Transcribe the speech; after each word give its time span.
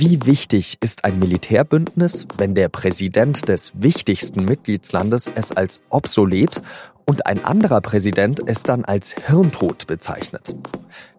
Wie 0.00 0.24
wichtig 0.26 0.78
ist 0.80 1.04
ein 1.04 1.18
Militärbündnis, 1.18 2.28
wenn 2.36 2.54
der 2.54 2.68
Präsident 2.68 3.48
des 3.48 3.72
wichtigsten 3.82 4.44
Mitgliedslandes 4.44 5.28
es 5.34 5.50
als 5.50 5.82
obsolet 5.88 6.62
und 7.04 7.26
ein 7.26 7.44
anderer 7.44 7.80
Präsident 7.80 8.40
es 8.46 8.62
dann 8.62 8.84
als 8.84 9.16
Hirntod 9.26 9.88
bezeichnet? 9.88 10.54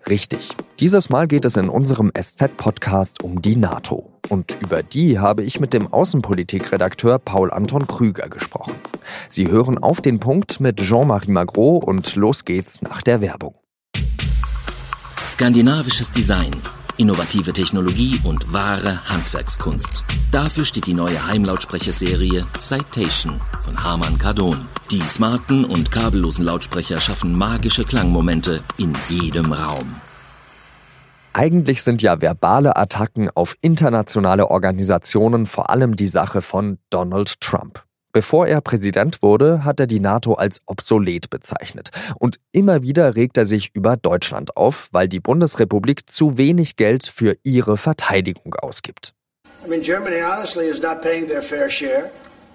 Richtig. 0.08 0.52
Dieses 0.80 1.10
Mal 1.10 1.28
geht 1.28 1.44
es 1.44 1.58
in 1.58 1.68
unserem 1.68 2.10
SZ-Podcast 2.18 3.22
um 3.22 3.42
die 3.42 3.58
NATO. 3.58 4.10
Und 4.30 4.58
über 4.62 4.82
die 4.82 5.20
habe 5.20 5.44
ich 5.44 5.60
mit 5.60 5.74
dem 5.74 5.92
Außenpolitikredakteur 5.92 7.20
Paul 7.20 7.52
Anton 7.52 7.86
Krüger 7.86 8.30
gesprochen. 8.30 8.76
Sie 9.28 9.50
hören 9.52 9.78
auf 9.78 10.00
den 10.00 10.22
Punkt 10.22 10.62
mit 10.62 10.78
Jean-Marie 10.78 11.32
Magro 11.32 11.80
und 11.80 12.16
los 12.16 12.46
geht's 12.46 12.82
nach 12.82 13.02
der 13.02 13.20
Werbung. 13.20 13.56
Skandinavisches 15.28 16.12
Design 16.12 16.52
innovative 17.00 17.54
Technologie 17.54 18.20
und 18.24 18.54
wahre 18.54 19.00
Handwerkskunst. 19.10 20.04
Dafür 20.32 20.66
steht 20.66 20.86
die 20.86 20.94
neue 20.94 21.26
Heimlautsprecherserie 21.26 22.46
Citation 22.60 23.42
von 23.62 23.84
Harman 23.84 24.18
Kardon. 24.18 24.68
Die 24.92 25.02
smarten 25.02 25.66
und 25.66 25.92
kabellosen 25.92 26.46
Lautsprecher 26.46 27.00
schaffen 27.00 27.36
magische 27.36 27.84
Klangmomente 27.84 28.62
in 28.78 28.94
jedem 29.08 29.54
Raum. 29.54 29.96
Eigentlich 31.34 31.84
sind 31.84 32.02
ja 32.02 32.22
verbale 32.22 32.76
Attacken 32.76 33.30
auf 33.30 33.56
internationale 33.62 34.48
Organisationen 34.52 35.46
vor 35.46 35.70
allem 35.70 35.96
die 35.96 36.08
Sache 36.08 36.42
von 36.42 36.80
Donald 36.90 37.40
Trump. 37.40 37.84
Bevor 38.12 38.48
er 38.48 38.62
Präsident 38.62 39.22
wurde, 39.22 39.64
hat 39.64 39.80
er 39.80 39.86
die 39.86 40.00
NATO 40.00 40.34
als 40.34 40.62
obsolet 40.66 41.30
bezeichnet. 41.30 41.92
Und 42.18 42.40
immer 42.52 42.82
wieder 42.82 43.16
regt 43.16 43.38
er 43.38 43.46
sich 43.46 43.70
über 43.76 43.98
Deutschland 43.98 44.58
auf, 44.58 44.90
weil 44.92 45.08
die 45.08 45.20
Bundesrepublik 45.20 46.10
zu 46.10 46.38
wenig 46.38 46.76
Geld 46.76 47.06
für 47.06 47.38
ihre 47.44 47.78
Verteidigung 47.78 48.56
ausgibt. 48.56 49.14
I 49.64 49.70
mean, 49.70 49.82
Germany 49.82 50.22
honestly 50.22 50.66
is 50.66 50.82
not 50.82 51.02
paying 51.02 51.28
their 51.28 51.42
fair 51.42 51.70
share. 51.70 52.10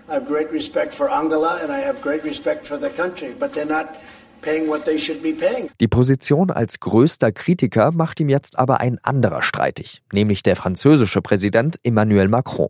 I 0.09 0.15
have 0.15 0.27
great 0.27 0.51
respect 0.53 0.93
for 0.95 1.11
Angela 1.11 1.61
and 1.63 1.71
I 1.71 1.81
have 1.81 2.01
great 2.03 2.25
respect 2.25 2.67
for 2.67 2.79
the 2.79 2.89
country, 2.89 3.35
but 3.39 3.53
they're 3.53 3.65
not 3.65 3.87
die 5.81 5.89
Position 5.89 6.51
als 6.51 6.81
größter 6.81 7.33
Kritiker 7.33 7.93
macht 7.93 8.21
ihm 8.21 8.29
jetzt 8.29 8.59
aber 8.59 8.81
ein 8.81 8.99
anderer 9.03 9.43
streitig, 9.43 10.03
nämlich 10.13 10.43
der 10.43 10.57
französische 10.57 11.23
Präsident 11.23 11.79
Emmanuel 11.83 12.29
Macron. 12.29 12.69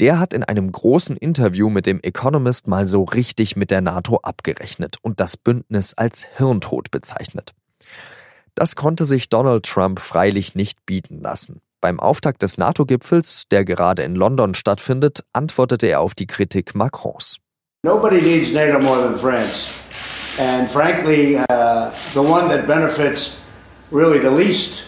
Der 0.00 0.18
hat 0.18 0.34
in 0.34 0.42
einem 0.42 0.70
großen 0.70 1.16
Interview 1.16 1.70
mit 1.70 1.86
dem 1.86 2.00
Economist 2.00 2.66
mal 2.66 2.86
so 2.86 3.04
richtig 3.04 3.56
mit 3.56 3.70
der 3.70 3.80
NATO 3.80 4.18
abgerechnet 4.18 4.96
und 5.02 5.20
das 5.20 5.36
Bündnis 5.36 5.94
als 5.94 6.26
Hirntod 6.36 6.90
bezeichnet. 6.90 7.52
Das 8.54 8.74
konnte 8.76 9.04
sich 9.04 9.28
Donald 9.28 9.64
Trump 9.64 10.00
freilich 10.00 10.54
nicht 10.54 10.84
bieten 10.86 11.20
lassen. 11.20 11.60
Beim 11.80 12.00
Auftakt 12.00 12.42
des 12.42 12.58
NATO-Gipfels, 12.58 13.44
der 13.50 13.64
gerade 13.64 14.02
in 14.02 14.14
London 14.16 14.54
stattfindet, 14.54 15.24
antwortete 15.32 15.86
er 15.86 16.00
auf 16.00 16.14
die 16.14 16.26
Kritik 16.26 16.74
Macrons. 16.74 17.36
Nobody 17.84 18.20
needs 18.20 18.52
NATO 18.52 18.80
more 18.82 19.00
than 19.00 19.16
France. 19.16 19.78
And 20.38 20.68
frankly, 20.68 21.36
uh, 21.36 21.90
the 22.12 22.22
one 22.22 22.48
that 22.48 22.66
benefits 22.66 23.38
really 23.90 24.18
the 24.20 24.30
least 24.30 24.86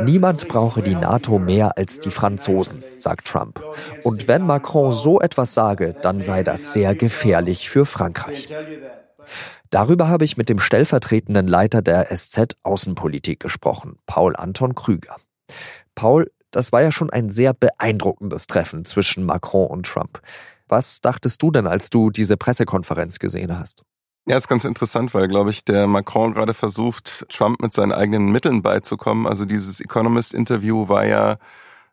Niemand 0.00 0.48
brauche 0.48 0.82
die 0.82 0.94
NATO 0.94 1.38
mehr 1.38 1.78
als 1.78 2.00
die 2.00 2.10
Franzosen, 2.10 2.82
sagt 2.98 3.28
Trump. 3.28 3.62
Und 4.02 4.26
wenn 4.26 4.42
Macron 4.42 4.92
so 4.92 5.20
etwas 5.20 5.54
sage, 5.54 5.94
dann 6.02 6.20
sei 6.20 6.42
das 6.42 6.72
sehr 6.72 6.94
gefährlich 6.94 7.70
für 7.70 7.86
Frankreich. 7.86 8.48
Darüber 9.70 10.08
habe 10.08 10.24
ich 10.24 10.36
mit 10.36 10.48
dem 10.48 10.58
stellvertretenden 10.58 11.46
Leiter 11.46 11.82
der 11.82 12.06
SZ 12.14 12.56
Außenpolitik 12.62 13.40
gesprochen, 13.40 13.98
Paul 14.06 14.34
Anton 14.36 14.74
Krüger. 14.74 15.16
Paul, 15.94 16.30
das 16.50 16.72
war 16.72 16.82
ja 16.82 16.92
schon 16.92 17.10
ein 17.10 17.30
sehr 17.30 17.54
beeindruckendes 17.54 18.48
Treffen 18.48 18.84
zwischen 18.84 19.24
Macron 19.24 19.68
und 19.68 19.86
Trump. 19.86 20.20
Was 20.68 21.00
dachtest 21.00 21.42
du 21.42 21.50
denn, 21.50 21.66
als 21.66 21.90
du 21.90 22.10
diese 22.10 22.36
Pressekonferenz 22.36 23.18
gesehen 23.18 23.56
hast? 23.56 23.82
Ja, 24.28 24.36
ist 24.36 24.48
ganz 24.48 24.64
interessant, 24.64 25.14
weil, 25.14 25.28
glaube 25.28 25.50
ich, 25.50 25.64
der 25.64 25.86
Macron 25.86 26.34
gerade 26.34 26.52
versucht, 26.52 27.26
Trump 27.28 27.62
mit 27.62 27.72
seinen 27.72 27.92
eigenen 27.92 28.32
Mitteln 28.32 28.60
beizukommen. 28.60 29.26
Also 29.26 29.44
dieses 29.44 29.80
Economist-Interview 29.80 30.88
war 30.88 31.06
ja 31.06 31.38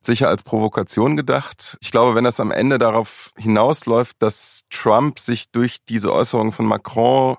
sicher 0.01 0.29
als 0.29 0.41
Provokation 0.41 1.16
gedacht. 1.16 1.78
Ich 1.79 1.91
glaube, 1.91 2.16
wenn 2.16 2.23
das 2.23 2.39
am 2.39 2.50
Ende 2.50 2.79
darauf 2.79 3.31
hinausläuft, 3.38 4.16
dass 4.19 4.63
Trump 4.72 5.19
sich 5.19 5.51
durch 5.51 5.78
diese 5.88 6.12
Äußerung 6.12 6.51
von 6.51 6.66
Macron 6.66 7.38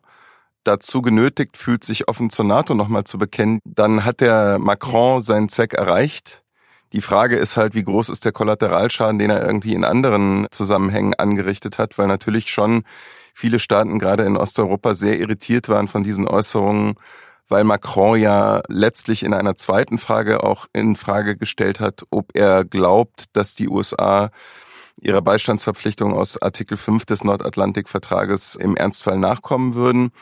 dazu 0.63 1.03
genötigt 1.03 1.57
fühlt, 1.57 1.83
sich 1.83 2.07
offen 2.07 2.31
zur 2.31 2.45
NATO 2.45 2.75
nochmal 2.77 3.03
zu 3.03 3.19
bekennen, 3.19 3.59
dann 3.65 4.05
hat 4.05 4.21
der 4.21 4.61
Macron 4.61 5.21
seinen 5.21 5.49
Zweck 5.49 5.75
erreicht. 5.75 6.44
Die 6.95 7.01
Frage 7.01 7.37
ist 7.37 7.57
halt, 7.57 7.75
wie 7.75 7.83
groß 7.83 8.09
ist 8.09 8.25
der 8.25 8.31
Kollateralschaden, 8.31 9.19
den 9.19 9.29
er 9.29 9.45
irgendwie 9.45 9.75
in 9.75 9.83
anderen 9.83 10.47
Zusammenhängen 10.53 11.15
angerichtet 11.15 11.77
hat, 11.77 11.99
weil 11.99 12.07
natürlich 12.07 12.53
schon 12.53 12.85
viele 13.35 13.59
Staaten 13.59 13.99
gerade 13.99 14.23
in 14.23 14.37
Osteuropa 14.37 14.95
sehr 14.95 15.19
irritiert 15.19 15.69
waren 15.69 15.89
von 15.89 16.05
diesen 16.05 16.29
Äußerungen, 16.29 16.95
weil 17.49 17.65
Macron 17.65 18.17
ja 18.21 18.63
letztlich 18.69 19.25
in 19.25 19.35
einer 19.35 19.57
zweiten 19.57 19.99
Frage 19.99 20.45
auch 20.45 20.67
in 20.73 20.95
Frage 20.95 21.37
gestellt 21.37 21.81
hat, 21.81 22.05
ob 22.11 22.31
er 22.33 22.65
glaubt, 22.65 23.25
dass 23.33 23.57
die 23.57 23.69
USA 23.69 24.31
ihrer 25.01 25.21
Beistandsverpflichtung 25.21 26.13
aus 26.13 26.41
Artikel 26.41 26.77
5 26.77 27.07
des 27.07 27.25
Nordatlantikvertrages 27.25 28.55
im 28.55 28.77
Ernstfall 28.77 29.19
nachkommen 29.19 29.75
würden. 29.75 30.13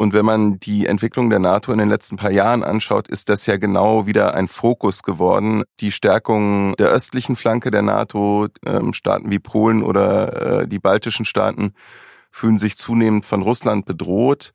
Und 0.00 0.12
wenn 0.12 0.24
man 0.24 0.60
die 0.60 0.86
Entwicklung 0.86 1.28
der 1.28 1.40
NATO 1.40 1.72
in 1.72 1.78
den 1.78 1.88
letzten 1.88 2.16
paar 2.16 2.30
Jahren 2.30 2.62
anschaut, 2.62 3.08
ist 3.08 3.28
das 3.28 3.46
ja 3.46 3.56
genau 3.56 4.06
wieder 4.06 4.32
ein 4.34 4.46
Fokus 4.46 5.02
geworden. 5.02 5.64
Die 5.80 5.90
Stärkung 5.90 6.74
der 6.76 6.88
östlichen 6.88 7.34
Flanke 7.34 7.72
der 7.72 7.82
NATO, 7.82 8.46
ähm, 8.64 8.92
Staaten 8.92 9.28
wie 9.28 9.40
Polen 9.40 9.82
oder 9.82 10.60
äh, 10.60 10.68
die 10.68 10.78
baltischen 10.78 11.24
Staaten 11.24 11.74
fühlen 12.30 12.58
sich 12.58 12.76
zunehmend 12.76 13.26
von 13.26 13.42
Russland 13.42 13.86
bedroht. 13.86 14.52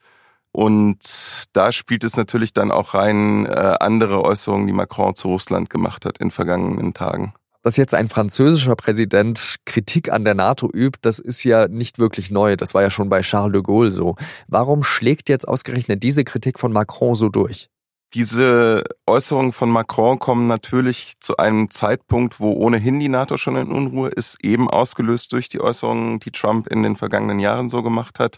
Und 0.53 1.45
da 1.51 1.73
spielt 1.73 2.05
es 2.05 2.15
natürlich 2.15 2.53
dann 2.53 2.71
auch 2.71 2.93
rein 2.93 3.45
äh, 3.45 3.75
andere 3.81 4.23
Äußerungen, 4.23 4.67
die 4.67 4.73
Macron 4.73 5.15
zu 5.15 5.27
Russland 5.27 5.69
gemacht 5.69 6.05
hat 6.05 6.19
in 6.19 6.31
vergangenen 6.31 6.93
Tagen 6.93 7.33
dass 7.63 7.77
jetzt 7.77 7.95
ein 7.95 8.09
französischer 8.09 8.75
Präsident 8.75 9.55
Kritik 9.65 10.11
an 10.11 10.25
der 10.25 10.35
NATO 10.35 10.69
übt, 10.71 10.99
das 11.01 11.19
ist 11.19 11.43
ja 11.43 11.67
nicht 11.67 11.97
wirklich 11.97 12.29
neu. 12.29 12.55
Das 12.55 12.73
war 12.73 12.83
ja 12.83 12.91
schon 12.91 13.09
bei 13.09 13.21
Charles 13.21 13.53
de 13.53 13.61
Gaulle 13.63 13.91
so. 13.91 14.15
Warum 14.47 14.83
schlägt 14.83 15.29
jetzt 15.29 15.47
ausgerechnet 15.47 16.03
diese 16.03 16.23
Kritik 16.23 16.59
von 16.59 16.71
Macron 16.71 17.15
so 17.15 17.29
durch? 17.29 17.69
Diese 18.13 18.83
Äußerungen 19.07 19.53
von 19.53 19.71
Macron 19.71 20.19
kommen 20.19 20.45
natürlich 20.45 21.19
zu 21.19 21.37
einem 21.37 21.71
Zeitpunkt, 21.71 22.39
wo 22.39 22.51
ohnehin 22.51 22.99
die 22.99 23.09
NATO 23.09 23.37
schon 23.37 23.55
in 23.55 23.71
Unruhe 23.71 24.09
ist, 24.09 24.43
eben 24.43 24.69
ausgelöst 24.69 25.33
durch 25.33 25.49
die 25.49 25.59
Äußerungen, 25.59 26.19
die 26.19 26.29
Trump 26.29 26.67
in 26.67 26.83
den 26.83 26.95
vergangenen 26.95 27.39
Jahren 27.39 27.69
so 27.69 27.81
gemacht 27.81 28.19
hat. 28.19 28.37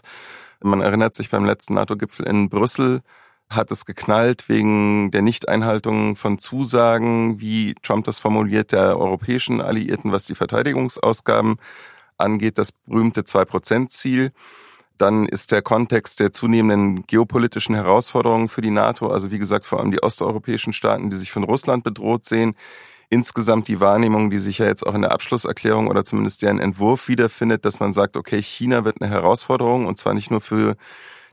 Man 0.62 0.80
erinnert 0.80 1.14
sich 1.14 1.28
beim 1.28 1.44
letzten 1.44 1.74
NATO-Gipfel 1.74 2.26
in 2.26 2.48
Brüssel, 2.48 3.02
hat 3.48 3.70
es 3.70 3.84
geknallt 3.84 4.48
wegen 4.48 5.10
der 5.10 5.22
Nichteinhaltung 5.22 6.16
von 6.16 6.38
Zusagen, 6.38 7.40
wie 7.40 7.74
Trump 7.82 8.04
das 8.04 8.18
formuliert, 8.18 8.72
der 8.72 8.98
europäischen 8.98 9.60
Alliierten, 9.60 10.12
was 10.12 10.24
die 10.24 10.34
Verteidigungsausgaben 10.34 11.56
angeht, 12.18 12.58
das 12.58 12.72
berühmte 12.72 13.24
Zwei-Prozent-Ziel. 13.24 14.32
Dann 14.98 15.26
ist 15.26 15.52
der 15.52 15.62
Kontext 15.62 16.20
der 16.20 16.32
zunehmenden 16.32 17.06
geopolitischen 17.06 17.74
Herausforderungen 17.74 18.48
für 18.48 18.62
die 18.62 18.70
NATO, 18.70 19.08
also 19.08 19.30
wie 19.30 19.38
gesagt 19.38 19.66
vor 19.66 19.78
allem 19.78 19.90
die 19.90 20.02
osteuropäischen 20.02 20.72
Staaten, 20.72 21.10
die 21.10 21.16
sich 21.16 21.30
von 21.30 21.44
Russland 21.44 21.84
bedroht 21.84 22.24
sehen. 22.24 22.54
Insgesamt 23.10 23.68
die 23.68 23.78
Wahrnehmung, 23.78 24.30
die 24.30 24.38
sich 24.38 24.58
ja 24.58 24.66
jetzt 24.66 24.84
auch 24.84 24.94
in 24.94 25.02
der 25.02 25.12
Abschlusserklärung 25.12 25.86
oder 25.86 26.04
zumindest 26.04 26.42
deren 26.42 26.58
Entwurf 26.58 27.06
wiederfindet, 27.08 27.64
dass 27.64 27.78
man 27.78 27.92
sagt, 27.92 28.16
okay, 28.16 28.42
China 28.42 28.84
wird 28.84 29.00
eine 29.00 29.10
Herausforderung 29.10 29.86
und 29.86 29.96
zwar 29.98 30.14
nicht 30.14 30.30
nur 30.30 30.40
für 30.40 30.76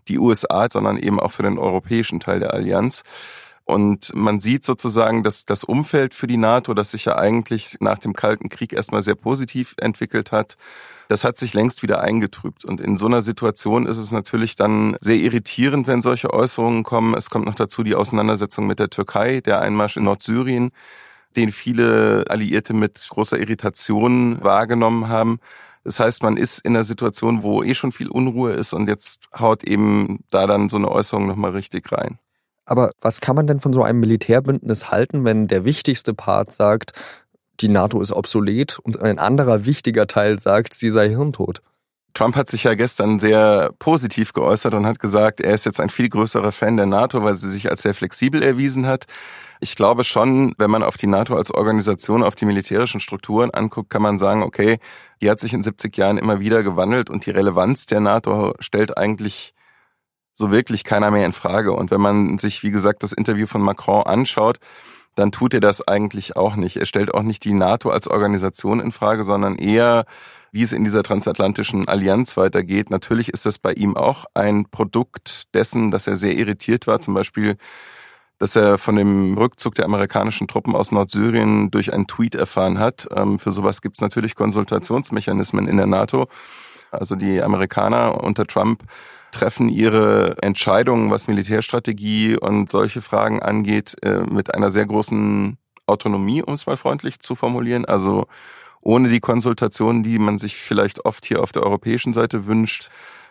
die 0.08 0.20
USA, 0.20 0.68
sondern 0.70 0.98
eben 0.98 1.20
auch 1.20 1.32
für 1.32 1.44
den 1.44 1.58
europäischen 1.58 2.20
Teil 2.20 2.40
der 2.40 2.54
Allianz. 2.54 3.04
Und 3.66 4.14
man 4.14 4.42
sieht 4.42 4.66
sozusagen, 4.66 5.24
dass 5.24 5.46
das 5.46 5.64
Umfeld 5.64 6.14
für 6.14 6.28
die 6.28 6.38
NATO, 6.38 6.74
das 6.74 6.92
sich 6.92 7.06
ja 7.06 7.16
eigentlich 7.16 7.78
nach 7.80 7.98
dem 7.98 8.14
Kalten 8.14 8.50
Krieg 8.50 8.74
erstmal 8.74 9.04
sehr 9.04 9.16
positiv 9.16 9.76
entwickelt 9.78 10.34
hat, 10.34 10.58
das 11.08 11.24
hat 11.24 11.38
sich 11.38 11.54
längst 11.54 11.82
wieder 11.82 12.02
eingetrübt. 12.02 12.66
Und 12.66 12.82
in 12.82 12.98
so 12.98 13.06
einer 13.06 13.22
Situation 13.22 13.86
ist 13.86 13.98
es 13.98 14.12
natürlich 14.12 14.56
dann 14.56 14.98
sehr 15.00 15.16
irritierend, 15.16 15.88
wenn 15.88 16.02
solche 16.02 16.34
Äußerungen 16.34 16.84
kommen. 16.84 17.14
Es 17.14 17.30
kommt 17.30 17.46
noch 17.46 17.56
dazu 17.56 17.84
die 17.84 17.96
Auseinandersetzung 17.96 18.68
mit 18.68 18.80
der 18.80 18.90
Türkei, 18.90 19.40
der 19.40 19.62
Einmarsch 19.62 19.96
in 19.96 20.04
Nordsyrien, 20.04 20.72
den 21.36 21.52
viele 21.52 22.26
Alliierte 22.30 22.74
mit 22.74 23.08
großer 23.10 23.40
Irritation 23.40 24.44
wahrgenommen 24.44 25.08
haben. 25.08 25.40
Das 25.84 26.00
heißt, 26.00 26.24
man 26.24 26.38
ist 26.38 26.60
in 26.60 26.76
einer 26.76 26.84
Situation, 26.84 27.44
wo 27.44 27.64
eh 27.64 27.74
schon 27.74 27.92
viel 27.92 28.10
Unruhe 28.10 28.54
ist 28.54 28.74
und 28.74 28.88
jetzt 28.88 29.22
haut 29.38 29.64
eben 29.64 30.24
da 30.30 30.48
dann 30.48 30.70
so 30.70 30.78
eine 30.78 30.90
Äußerung 30.90 31.28
nochmal 31.28 31.52
richtig 31.52 31.92
rein. 31.92 32.20
Aber 32.66 32.92
was 33.02 33.20
kann 33.20 33.36
man 33.36 33.48
denn 33.48 33.60
von 33.60 33.74
so 33.74 33.84
einem 33.84 34.00
Militärbündnis 34.00 34.90
halten, 34.90 35.26
wenn 35.26 35.48
der 35.48 35.66
wichtigste 35.66 36.14
Part 36.14 36.52
sagt, 36.52 36.94
die 37.60 37.68
NATO 37.68 38.00
ist 38.02 38.14
obsolet 38.14 38.80
und 38.80 39.02
ein 39.02 39.20
anderer 39.20 39.66
wichtiger 39.66 40.08
Teil 40.08 40.40
sagt, 40.40 40.74
sie 40.74 40.90
sei 40.90 41.10
hirntot? 41.10 41.62
Trump 42.14 42.36
hat 42.36 42.50
sich 42.50 42.64
ja 42.64 42.76
gestern 42.76 43.20
sehr 43.20 43.72
positiv 43.80 44.34
geäußert 44.34 44.74
und 44.76 44.86
hat 44.86 45.00
gesagt, 45.00 45.40
er 45.42 45.54
ist 45.54 45.66
jetzt 45.66 45.80
ein 45.80 45.90
viel 45.90 46.10
größerer 46.10 46.52
Fan 46.52 46.78
der 46.78 46.86
NATO, 46.86 47.24
weil 47.24 47.34
sie 47.34 47.50
sich 47.50 47.70
als 47.70 47.82
sehr 47.82 47.94
flexibel 47.94 48.44
erwiesen 48.44 48.86
hat. 48.86 49.06
Ich 49.60 49.76
glaube 49.76 50.04
schon, 50.04 50.54
wenn 50.58 50.70
man 50.70 50.84
auf 50.84 50.98
die 50.98 51.08
NATO 51.08 51.36
als 51.36 51.52
Organisation, 51.52 52.22
auf 52.22 52.36
die 52.36 52.46
militärischen 52.46 53.00
Strukturen 53.00 53.50
anguckt, 53.52 53.90
kann 53.90 54.02
man 54.02 54.20
sagen, 54.20 54.44
okay, 54.44 54.78
die 55.22 55.30
hat 55.30 55.40
sich 55.40 55.54
in 55.54 55.64
70 55.64 55.96
Jahren 55.98 56.18
immer 56.18 56.40
wieder 56.40 56.62
gewandelt 56.64 57.10
und 57.10 57.26
die 57.26 57.32
Relevanz 57.32 57.86
der 57.86 58.00
NATO 58.00 58.54
stellt 58.60 58.98
eigentlich 58.98 59.54
so 60.34 60.52
wirklich 60.52 60.84
keiner 60.84 61.12
mehr 61.12 61.26
in 61.26 61.34
Frage. 61.34 61.72
Und 61.74 61.92
wenn 61.92 62.02
man 62.02 62.38
sich, 62.38 62.64
wie 62.64 62.72
gesagt, 62.72 63.04
das 63.04 63.14
Interview 63.14 63.48
von 63.48 63.62
Macron 63.62 64.04
anschaut, 64.04 64.60
dann 65.16 65.32
tut 65.32 65.54
er 65.54 65.60
das 65.60 65.88
eigentlich 65.88 66.36
auch 66.36 66.56
nicht. 66.56 66.78
Er 66.78 66.86
stellt 66.86 67.14
auch 67.14 67.22
nicht 67.22 67.44
die 67.44 67.54
NATO 67.54 67.90
als 67.90 68.08
Organisation 68.08 68.80
in 68.80 68.92
Frage, 68.92 69.24
sondern 69.24 69.56
eher 69.56 70.06
wie 70.54 70.62
es 70.62 70.72
in 70.72 70.84
dieser 70.84 71.02
transatlantischen 71.02 71.88
Allianz 71.88 72.38
weitergeht. 72.38 72.92
Natürlich 72.92 73.30
ist 73.30 73.48
das 73.48 73.58
bei 73.58 73.74
ihm 73.74 73.98
auch 73.98 74.26
ein 74.36 74.66
Produkt 74.70 75.54
dessen, 75.56 75.90
dass 75.90 76.06
er 76.06 76.16
sehr 76.16 76.38
irritiert 76.38 76.86
war, 76.86 77.02
zum 77.02 77.16
Beispiel 77.16 77.58
dass 78.38 78.56
er 78.56 78.78
von 78.78 78.96
dem 78.96 79.38
Rückzug 79.38 79.76
der 79.76 79.86
amerikanischen 79.86 80.48
Truppen 80.48 80.76
aus 80.76 80.92
Nordsyrien 80.92 81.72
durch 81.72 81.94
einen 81.94 82.08
Tweet 82.08 82.36
erfahren 82.36 82.78
hat. 82.78 83.08
Ähm, 83.16 83.40
für 83.40 83.52
sowas 83.52 83.82
gibt 83.82 83.98
es 83.98 84.02
natürlich 84.02 84.36
Konsultationsmechanismen 84.36 85.68
in 85.68 85.78
der 85.78 85.88
NATO. 85.88 86.28
Also 86.92 87.16
die 87.16 87.42
Amerikaner 87.42 88.22
unter 88.24 88.46
Trump 88.46 88.84
treffen 89.32 89.70
ihre 89.70 90.36
Entscheidungen, 90.42 91.10
was 91.10 91.28
Militärstrategie 91.28 92.38
und 92.38 92.70
solche 92.70 93.02
Fragen 93.02 93.42
angeht, 93.42 93.96
äh, 94.04 94.24
mit 94.30 94.54
einer 94.54 94.70
sehr 94.70 94.86
großen 94.86 95.58
Autonomie, 95.88 96.44
um 96.44 96.54
es 96.54 96.66
mal 96.66 96.78
freundlich 96.78 97.20
zu 97.20 97.36
formulieren. 97.36 97.86
Also 97.86 98.28
ohne 98.84 99.10
die 99.10 99.20
Konsultationen, 99.20 100.04
die 100.04 100.20
man 100.20 100.38
sich 100.38 100.56
vielleicht 100.56 101.06
oft 101.06 101.26
hier 101.26 101.42
auf 101.42 101.52
der 101.52 101.64
europäischen 101.64 102.14
Seite 102.14 102.46
wünscht. 102.46 102.90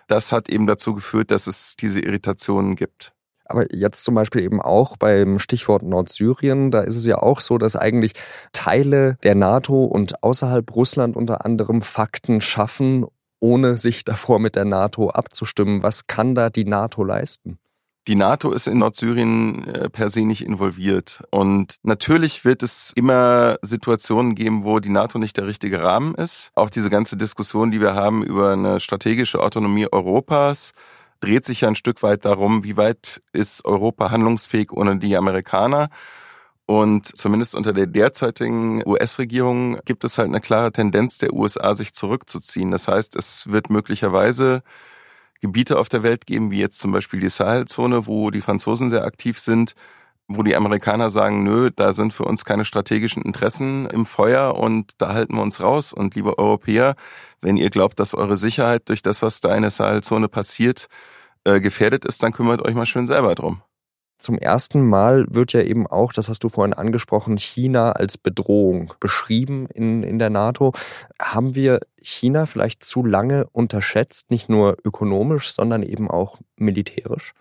Das 0.08 0.32
hat 0.32 0.48
eben 0.48 0.66
dazu 0.66 0.94
geführt, 0.94 1.30
dass 1.30 1.46
es 1.46 1.76
diese 1.76 2.00
Irritationen 2.00 2.76
gibt. 2.76 3.12
Aber 3.44 3.74
jetzt 3.74 4.04
zum 4.04 4.14
Beispiel 4.14 4.42
eben 4.42 4.62
auch 4.62 4.96
beim 4.96 5.38
Stichwort 5.38 5.82
Nordsyrien, 5.82 6.70
da 6.70 6.80
ist 6.80 6.96
es 6.96 7.06
ja 7.06 7.18
auch 7.18 7.40
so, 7.40 7.58
dass 7.58 7.76
eigentlich 7.76 8.12
Teile 8.52 9.18
der 9.24 9.34
NATO 9.34 9.84
und 9.84 10.22
außerhalb 10.22 10.74
Russland 10.74 11.16
unter 11.16 11.44
anderem 11.44 11.82
Fakten 11.82 12.40
schaffen, 12.40 13.04
ohne 13.40 13.76
sich 13.76 14.04
davor 14.04 14.38
mit 14.38 14.56
der 14.56 14.64
NATO 14.64 15.10
abzustimmen. 15.10 15.82
Was 15.82 16.06
kann 16.06 16.34
da 16.34 16.48
die 16.48 16.64
NATO 16.64 17.04
leisten? 17.04 17.58
Die 18.08 18.16
NATO 18.16 18.50
ist 18.50 18.66
in 18.66 18.78
Nordsyrien 18.78 19.64
äh, 19.68 19.88
per 19.88 20.08
se 20.08 20.24
nicht 20.24 20.44
involviert. 20.44 21.22
Und 21.30 21.76
natürlich 21.84 22.44
wird 22.44 22.64
es 22.64 22.92
immer 22.96 23.58
Situationen 23.62 24.34
geben, 24.34 24.64
wo 24.64 24.80
die 24.80 24.88
NATO 24.88 25.18
nicht 25.18 25.36
der 25.36 25.46
richtige 25.46 25.82
Rahmen 25.82 26.16
ist. 26.16 26.50
Auch 26.56 26.68
diese 26.68 26.90
ganze 26.90 27.16
Diskussion, 27.16 27.70
die 27.70 27.80
wir 27.80 27.94
haben 27.94 28.24
über 28.24 28.50
eine 28.50 28.80
strategische 28.80 29.40
Autonomie 29.40 29.86
Europas, 29.90 30.72
dreht 31.20 31.44
sich 31.44 31.60
ja 31.60 31.68
ein 31.68 31.76
Stück 31.76 32.02
weit 32.02 32.24
darum, 32.24 32.64
wie 32.64 32.76
weit 32.76 33.22
ist 33.32 33.64
Europa 33.64 34.10
handlungsfähig 34.10 34.72
ohne 34.72 34.98
die 34.98 35.16
Amerikaner. 35.16 35.88
Und 36.66 37.06
zumindest 37.06 37.54
unter 37.54 37.72
der 37.72 37.86
derzeitigen 37.86 38.82
US-Regierung 38.86 39.78
gibt 39.84 40.02
es 40.02 40.18
halt 40.18 40.28
eine 40.28 40.40
klare 40.40 40.72
Tendenz 40.72 41.18
der 41.18 41.32
USA, 41.32 41.74
sich 41.74 41.92
zurückzuziehen. 41.92 42.72
Das 42.72 42.88
heißt, 42.88 43.14
es 43.14 43.50
wird 43.52 43.70
möglicherweise 43.70 44.62
Gebiete 45.42 45.78
auf 45.78 45.88
der 45.88 46.02
Welt 46.02 46.26
geben, 46.26 46.50
wie 46.50 46.60
jetzt 46.60 46.78
zum 46.78 46.92
Beispiel 46.92 47.20
die 47.20 47.28
Sahelzone, 47.28 48.06
wo 48.06 48.30
die 48.30 48.40
Franzosen 48.40 48.88
sehr 48.90 49.04
aktiv 49.04 49.38
sind, 49.40 49.74
wo 50.28 50.42
die 50.44 50.56
Amerikaner 50.56 51.10
sagen, 51.10 51.42
nö, 51.42 51.70
da 51.74 51.92
sind 51.92 52.12
für 52.14 52.24
uns 52.24 52.44
keine 52.44 52.64
strategischen 52.64 53.22
Interessen 53.22 53.86
im 53.86 54.06
Feuer 54.06 54.54
und 54.54 54.92
da 54.98 55.12
halten 55.12 55.34
wir 55.34 55.42
uns 55.42 55.60
raus. 55.60 55.92
Und 55.92 56.14
liebe 56.14 56.38
Europäer, 56.38 56.94
wenn 57.40 57.56
ihr 57.56 57.70
glaubt, 57.70 57.98
dass 58.00 58.14
eure 58.14 58.36
Sicherheit 58.36 58.88
durch 58.88 59.02
das, 59.02 59.20
was 59.20 59.40
da 59.40 59.54
in 59.56 59.62
der 59.62 59.72
Sahelzone 59.72 60.28
passiert, 60.28 60.86
äh, 61.44 61.60
gefährdet 61.60 62.04
ist, 62.04 62.22
dann 62.22 62.32
kümmert 62.32 62.62
euch 62.62 62.74
mal 62.74 62.86
schön 62.86 63.06
selber 63.06 63.34
drum. 63.34 63.62
Zum 64.22 64.38
ersten 64.38 64.86
Mal 64.86 65.26
wird 65.28 65.52
ja 65.52 65.62
eben 65.62 65.88
auch, 65.88 66.12
das 66.12 66.28
hast 66.28 66.44
du 66.44 66.48
vorhin 66.48 66.74
angesprochen, 66.74 67.36
China 67.38 67.90
als 67.90 68.16
Bedrohung 68.16 68.94
beschrieben 69.00 69.66
in, 69.66 70.04
in 70.04 70.20
der 70.20 70.30
NATO. 70.30 70.72
Haben 71.20 71.56
wir 71.56 71.80
China 72.00 72.46
vielleicht 72.46 72.84
zu 72.84 73.04
lange 73.04 73.46
unterschätzt, 73.50 74.30
nicht 74.30 74.48
nur 74.48 74.76
ökonomisch, 74.84 75.52
sondern 75.52 75.82
eben 75.82 76.08
auch 76.08 76.38
militärisch? 76.56 77.34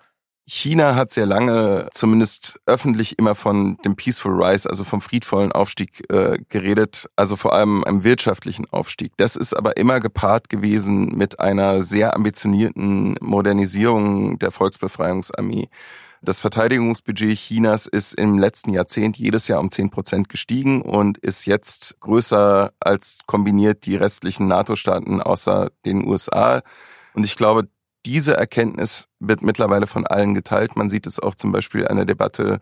China 0.47 0.95
hat 0.95 1.11
sehr 1.11 1.27
lange, 1.27 1.87
zumindest 1.93 2.59
öffentlich, 2.65 3.19
immer 3.19 3.35
von 3.35 3.77
dem 3.85 3.95
Peaceful 3.95 4.43
Rise, 4.43 4.67
also 4.67 4.83
vom 4.83 4.99
friedvollen 5.01 5.51
Aufstieg 5.51 6.03
äh, 6.11 6.39
geredet, 6.49 7.07
also 7.15 7.35
vor 7.35 7.53
allem 7.53 7.83
einem 7.83 8.03
wirtschaftlichen 8.03 8.65
Aufstieg. 8.71 9.13
Das 9.17 9.35
ist 9.35 9.53
aber 9.53 9.77
immer 9.77 9.99
gepaart 9.99 10.49
gewesen 10.49 11.15
mit 11.15 11.39
einer 11.39 11.83
sehr 11.83 12.15
ambitionierten 12.15 13.17
Modernisierung 13.21 14.39
der 14.39 14.51
Volksbefreiungsarmee. 14.51 15.69
Das 16.23 16.39
Verteidigungsbudget 16.39 17.35
Chinas 17.35 17.88
ist 17.88 18.13
im 18.13 18.38
letzten 18.38 18.73
Jahrzehnt 18.73 19.18
jedes 19.18 19.47
Jahr 19.47 19.59
um 19.59 19.71
10 19.71 19.89
Prozent 19.89 20.29
gestiegen 20.29 20.83
und 20.83 21.18
ist 21.18 21.47
jetzt 21.47 22.00
größer 22.00 22.73
als 22.79 23.18
kombiniert 23.25 23.88
die 23.88 23.95
restlichen 23.95 24.47
NATO-Staaten 24.47 25.19
außer 25.19 25.71
den 25.83 26.07
USA. 26.07 26.62
Und 27.15 27.23
ich 27.23 27.35
glaube, 27.35 27.69
diese 28.06 28.38
Erkenntnis 28.38 29.07
wird 29.19 29.41
mittlerweile 29.41 29.88
von 29.88 30.06
allen 30.06 30.35
geteilt. 30.35 30.75
Man 30.75 30.91
sieht 30.91 31.07
es 31.07 31.19
auch 31.19 31.33
zum 31.33 31.51
Beispiel 31.51 31.88
an 31.88 31.95
der 31.95 32.06
Debatte 32.06 32.59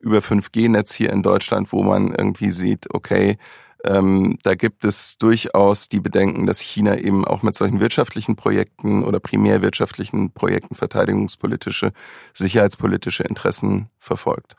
über 0.00 0.20
5G-Netz 0.20 0.94
hier 0.94 1.12
in 1.12 1.22
Deutschland, 1.22 1.72
wo 1.74 1.82
man 1.82 2.08
irgendwie 2.14 2.50
sieht, 2.50 2.86
okay, 2.94 3.36
ähm, 3.84 4.38
da 4.42 4.54
gibt 4.54 4.84
es 4.84 5.18
durchaus 5.18 5.88
die 5.88 6.00
Bedenken, 6.00 6.46
dass 6.46 6.60
China 6.60 6.96
eben 6.96 7.24
auch 7.24 7.42
mit 7.42 7.54
solchen 7.54 7.80
wirtschaftlichen 7.80 8.36
Projekten 8.36 9.04
oder 9.04 9.20
primärwirtschaftlichen 9.20 10.32
Projekten 10.32 10.74
verteidigungspolitische, 10.74 11.92
sicherheitspolitische 12.32 13.24
Interessen 13.24 13.90
verfolgt. 13.98 14.56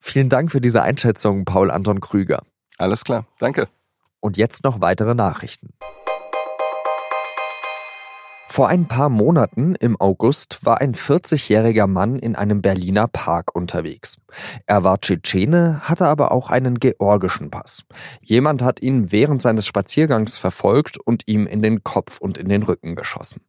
Vielen 0.00 0.28
Dank 0.28 0.50
für 0.50 0.60
diese 0.60 0.82
Einschätzung, 0.82 1.44
Paul 1.44 1.70
Anton 1.70 2.00
Krüger. 2.00 2.42
Alles 2.78 3.04
klar, 3.04 3.26
danke. 3.38 3.68
Und 4.20 4.36
jetzt 4.36 4.64
noch 4.64 4.80
weitere 4.80 5.14
Nachrichten. 5.14 5.74
Vor 8.48 8.68
ein 8.68 8.86
paar 8.86 9.08
Monaten 9.08 9.74
im 9.76 9.98
August 10.00 10.64
war 10.64 10.80
ein 10.80 10.94
40-jähriger 10.94 11.86
Mann 11.86 12.18
in 12.18 12.36
einem 12.36 12.60
Berliner 12.60 13.08
Park 13.08 13.54
unterwegs. 13.54 14.18
Er 14.66 14.84
war 14.84 15.00
Tschetschene, 15.00 15.80
hatte 15.82 16.06
aber 16.06 16.32
auch 16.32 16.50
einen 16.50 16.78
georgischen 16.78 17.50
Pass. 17.50 17.84
Jemand 18.20 18.62
hat 18.62 18.82
ihn 18.82 19.10
während 19.10 19.40
seines 19.40 19.66
Spaziergangs 19.66 20.36
verfolgt 20.36 20.98
und 20.98 21.22
ihm 21.26 21.46
in 21.46 21.62
den 21.62 21.82
Kopf 21.82 22.18
und 22.18 22.36
in 22.36 22.48
den 22.48 22.62
Rücken 22.62 22.94
geschossen. 22.94 23.40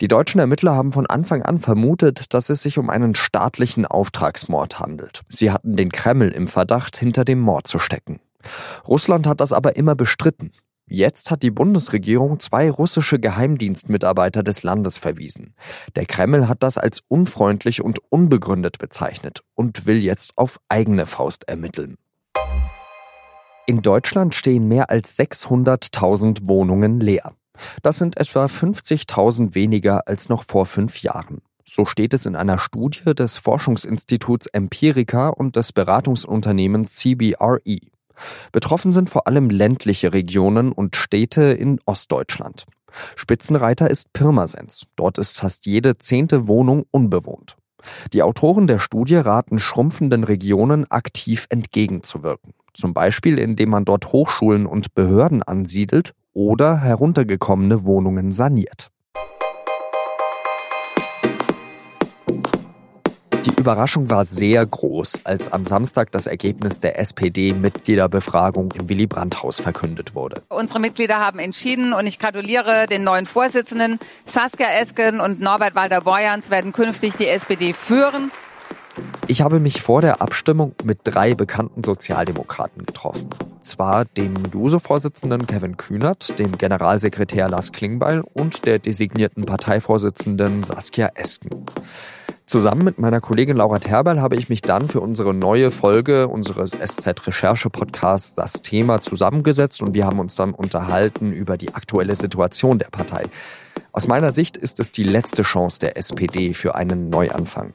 Die 0.00 0.08
deutschen 0.08 0.38
Ermittler 0.38 0.74
haben 0.74 0.92
von 0.92 1.06
Anfang 1.06 1.42
an 1.42 1.58
vermutet, 1.58 2.32
dass 2.34 2.50
es 2.50 2.62
sich 2.62 2.78
um 2.78 2.88
einen 2.88 3.14
staatlichen 3.14 3.84
Auftragsmord 3.84 4.78
handelt. 4.78 5.22
Sie 5.28 5.50
hatten 5.50 5.74
den 5.74 5.90
Kreml 5.90 6.28
im 6.28 6.46
Verdacht, 6.46 6.96
hinter 6.96 7.24
dem 7.24 7.40
Mord 7.40 7.66
zu 7.66 7.78
stecken. 7.78 8.20
Russland 8.86 9.26
hat 9.26 9.40
das 9.40 9.52
aber 9.52 9.76
immer 9.76 9.96
bestritten. 9.96 10.52
Jetzt 10.90 11.30
hat 11.30 11.42
die 11.42 11.50
Bundesregierung 11.50 12.40
zwei 12.40 12.70
russische 12.70 13.18
Geheimdienstmitarbeiter 13.18 14.42
des 14.42 14.62
Landes 14.62 14.96
verwiesen. 14.96 15.54
Der 15.96 16.06
Kreml 16.06 16.48
hat 16.48 16.62
das 16.62 16.78
als 16.78 17.02
unfreundlich 17.08 17.82
und 17.82 17.98
unbegründet 18.08 18.78
bezeichnet 18.78 19.42
und 19.54 19.86
will 19.86 19.98
jetzt 19.98 20.38
auf 20.38 20.58
eigene 20.70 21.04
Faust 21.04 21.46
ermitteln. 21.46 21.96
In 23.66 23.82
Deutschland 23.82 24.34
stehen 24.34 24.66
mehr 24.66 24.88
als 24.88 25.18
600.000 25.18 26.46
Wohnungen 26.48 27.00
leer. 27.00 27.34
Das 27.82 27.98
sind 27.98 28.16
etwa 28.16 28.46
50.000 28.46 29.54
weniger 29.54 30.08
als 30.08 30.30
noch 30.30 30.44
vor 30.44 30.64
fünf 30.64 31.02
Jahren. 31.02 31.42
So 31.66 31.84
steht 31.84 32.14
es 32.14 32.24
in 32.24 32.34
einer 32.34 32.58
Studie 32.58 33.14
des 33.14 33.36
Forschungsinstituts 33.36 34.46
Empirica 34.46 35.28
und 35.28 35.56
des 35.56 35.74
Beratungsunternehmens 35.74 36.94
CBRE. 36.94 37.78
Betroffen 38.52 38.92
sind 38.92 39.10
vor 39.10 39.26
allem 39.26 39.50
ländliche 39.50 40.12
Regionen 40.12 40.72
und 40.72 40.96
Städte 40.96 41.42
in 41.42 41.80
Ostdeutschland. 41.84 42.64
Spitzenreiter 43.16 43.90
ist 43.90 44.12
Pirmasens. 44.12 44.84
Dort 44.96 45.18
ist 45.18 45.38
fast 45.38 45.66
jede 45.66 45.98
zehnte 45.98 46.48
Wohnung 46.48 46.84
unbewohnt. 46.90 47.56
Die 48.12 48.22
Autoren 48.22 48.66
der 48.66 48.78
Studie 48.78 49.16
raten 49.16 49.58
schrumpfenden 49.58 50.24
Regionen 50.24 50.90
aktiv 50.90 51.46
entgegenzuwirken. 51.48 52.54
Zum 52.74 52.94
Beispiel, 52.94 53.38
indem 53.38 53.70
man 53.70 53.84
dort 53.84 54.12
Hochschulen 54.12 54.66
und 54.66 54.94
Behörden 54.94 55.42
ansiedelt 55.42 56.12
oder 56.32 56.78
heruntergekommene 56.78 57.84
Wohnungen 57.84 58.30
saniert. 58.30 58.88
Die 63.48 63.54
Überraschung 63.58 64.10
war 64.10 64.26
sehr 64.26 64.66
groß, 64.66 65.20
als 65.24 65.50
am 65.50 65.64
Samstag 65.64 66.12
das 66.12 66.26
Ergebnis 66.26 66.80
der 66.80 66.98
SPD-Mitgliederbefragung 66.98 68.72
im 68.72 68.90
Willy 68.90 69.06
Brandt-Haus 69.06 69.60
verkündet 69.60 70.14
wurde. 70.14 70.42
Unsere 70.50 70.80
Mitglieder 70.80 71.18
haben 71.18 71.38
entschieden 71.38 71.94
und 71.94 72.06
ich 72.06 72.18
gratuliere 72.18 72.86
den 72.88 73.04
neuen 73.04 73.24
Vorsitzenden. 73.24 73.98
Saskia 74.26 74.68
Esken 74.78 75.20
und 75.20 75.40
Norbert 75.40 75.74
Walter-Borjans 75.74 76.50
werden 76.50 76.74
künftig 76.74 77.16
die 77.16 77.26
SPD 77.26 77.72
führen. 77.72 78.30
Ich 79.28 79.40
habe 79.40 79.60
mich 79.60 79.80
vor 79.80 80.02
der 80.02 80.20
Abstimmung 80.20 80.74
mit 80.84 80.98
drei 81.04 81.34
bekannten 81.34 81.84
Sozialdemokraten 81.84 82.84
getroffen. 82.84 83.30
Zwar 83.62 84.04
dem 84.04 84.34
Juso-Vorsitzenden 84.52 85.46
Kevin 85.46 85.78
Kühnert, 85.78 86.38
dem 86.38 86.58
Generalsekretär 86.58 87.48
Lars 87.48 87.72
Klingbeil 87.72 88.20
und 88.20 88.66
der 88.66 88.78
designierten 88.78 89.46
Parteivorsitzenden 89.46 90.62
Saskia 90.62 91.12
Esken. 91.14 91.64
Zusammen 92.48 92.82
mit 92.82 92.98
meiner 92.98 93.20
Kollegin 93.20 93.58
Laura 93.58 93.78
Terberl 93.78 94.22
habe 94.22 94.34
ich 94.34 94.48
mich 94.48 94.62
dann 94.62 94.88
für 94.88 95.02
unsere 95.02 95.34
neue 95.34 95.70
Folge 95.70 96.28
unseres 96.28 96.70
SZ-Recherche-Podcasts 96.70 98.36
das 98.36 98.62
Thema 98.62 99.02
zusammengesetzt 99.02 99.82
und 99.82 99.92
wir 99.92 100.06
haben 100.06 100.18
uns 100.18 100.34
dann 100.34 100.54
unterhalten 100.54 101.30
über 101.30 101.58
die 101.58 101.74
aktuelle 101.74 102.14
Situation 102.14 102.78
der 102.78 102.88
Partei. 102.88 103.26
Aus 103.92 104.08
meiner 104.08 104.32
Sicht 104.32 104.56
ist 104.56 104.80
es 104.80 104.90
die 104.92 105.04
letzte 105.04 105.42
Chance 105.42 105.80
der 105.80 105.98
SPD 105.98 106.54
für 106.54 106.74
einen 106.74 107.10
Neuanfang. 107.10 107.74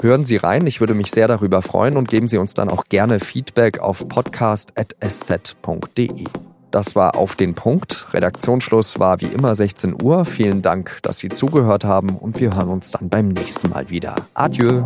Hören 0.00 0.24
Sie 0.24 0.36
rein, 0.36 0.64
ich 0.68 0.78
würde 0.78 0.94
mich 0.94 1.10
sehr 1.10 1.26
darüber 1.26 1.60
freuen 1.60 1.96
und 1.96 2.08
geben 2.08 2.28
Sie 2.28 2.38
uns 2.38 2.54
dann 2.54 2.68
auch 2.68 2.84
gerne 2.84 3.18
Feedback 3.18 3.80
auf 3.80 4.06
podcast.sz.de. 4.08 4.84
Das 6.74 6.96
war 6.96 7.14
auf 7.14 7.36
den 7.36 7.54
Punkt. 7.54 8.08
Redaktionsschluss 8.12 8.98
war 8.98 9.20
wie 9.20 9.26
immer 9.26 9.54
16 9.54 10.02
Uhr. 10.02 10.24
Vielen 10.24 10.60
Dank, 10.60 10.98
dass 11.02 11.18
Sie 11.18 11.28
zugehört 11.28 11.84
haben 11.84 12.16
und 12.16 12.40
wir 12.40 12.56
hören 12.56 12.68
uns 12.68 12.90
dann 12.90 13.08
beim 13.08 13.28
nächsten 13.28 13.68
Mal 13.68 13.90
wieder. 13.90 14.16
Adieu. 14.34 14.82